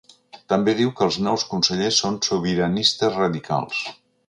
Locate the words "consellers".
1.51-2.01